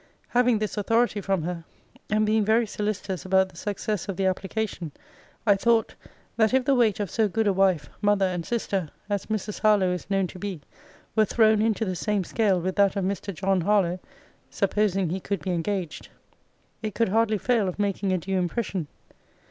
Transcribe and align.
Having 0.29 0.57
this 0.57 0.77
authority 0.77 1.21
from 1.21 1.43
her, 1.43 1.63
and 2.09 2.25
being 2.25 2.43
very 2.43 2.65
solicitous 2.65 3.23
about 3.23 3.49
the 3.49 3.55
success 3.55 4.09
of 4.09 4.17
the 4.17 4.25
application, 4.25 4.91
I 5.45 5.53
thought, 5.53 5.93
that 6.37 6.55
if 6.55 6.65
the 6.65 6.73
weight 6.73 6.99
of 6.99 7.11
so 7.11 7.27
good 7.27 7.45
a 7.45 7.53
wife, 7.53 7.87
mother, 8.01 8.25
and 8.25 8.43
sister, 8.43 8.89
as 9.11 9.27
Mrs. 9.27 9.59
Harlowe 9.59 9.91
is 9.93 10.09
known 10.09 10.25
to 10.25 10.39
be, 10.39 10.61
were 11.15 11.25
thrown 11.25 11.61
into 11.61 11.85
the 11.85 11.95
same 11.95 12.23
scale 12.23 12.59
with 12.59 12.77
that 12.77 12.95
of 12.95 13.05
Mr. 13.05 13.31
John 13.31 13.61
Harlowe 13.61 13.99
(supposing 14.49 15.11
he 15.11 15.19
could 15.19 15.43
be 15.43 15.51
engaged) 15.51 16.09
it 16.81 16.95
could 16.95 17.09
hardly 17.09 17.37
fail 17.37 17.67
of 17.67 17.77
making 17.77 18.11
a 18.11 18.17
due 18.17 18.39
impression. 18.39 18.87